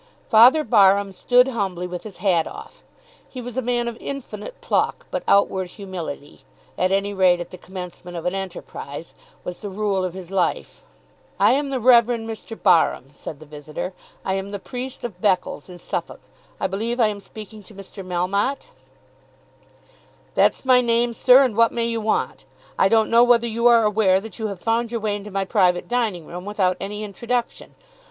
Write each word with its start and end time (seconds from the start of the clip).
Father 0.31 0.63
Barham 0.63 1.11
stood 1.11 1.49
humbly 1.49 1.85
with 1.85 2.05
his 2.05 2.17
hat 2.17 2.47
off. 2.47 2.81
He 3.29 3.39
was 3.39 3.55
a 3.55 3.61
man 3.61 3.87
of 3.87 3.99
infinite 4.01 4.59
pluck; 4.59 5.05
but 5.11 5.21
outward 5.27 5.67
humility 5.67 6.43
at 6.75 6.91
any 6.91 7.13
rate 7.13 7.39
at 7.39 7.51
the 7.51 7.57
commencement 7.59 8.17
of 8.17 8.25
an 8.25 8.33
enterprise, 8.33 9.13
was 9.43 9.59
the 9.59 9.69
rule 9.69 10.03
of 10.03 10.15
his 10.15 10.31
life. 10.31 10.81
"I 11.39 11.51
am 11.51 11.69
the 11.69 11.79
Rev. 11.79 12.07
Mr. 12.07 12.59
Barham," 12.59 13.11
said 13.11 13.39
the 13.39 13.45
visitor. 13.45 13.93
"I 14.25 14.33
am 14.33 14.49
the 14.49 14.57
priest 14.57 15.03
of 15.03 15.21
Beccles 15.21 15.69
in 15.69 15.77
Suffolk. 15.77 16.21
I 16.59 16.65
believe 16.65 16.99
I 16.99 17.09
am 17.09 17.19
speaking 17.21 17.61
to 17.65 17.75
Mr. 17.75 18.03
Melmotte." 18.03 18.69
[Illustration: 18.71 19.03
Father 19.53 20.33
Barham.] 20.33 20.33
"That's 20.33 20.65
my 20.65 20.81
name, 20.81 21.13
sir. 21.13 21.43
And 21.43 21.55
what 21.55 21.71
may 21.71 21.85
you 21.85 22.01
want? 22.01 22.45
I 22.75 22.89
don't 22.89 23.11
know 23.11 23.23
whether 23.23 23.45
you 23.45 23.67
are 23.67 23.83
aware 23.83 24.19
that 24.19 24.39
you 24.39 24.47
have 24.47 24.59
found 24.61 24.91
your 24.91 24.99
way 24.99 25.15
into 25.15 25.29
my 25.29 25.45
private 25.45 25.87
dining 25.87 26.25
room 26.25 26.43
without 26.43 26.77
any 26.79 27.03
introduction. 27.03 27.75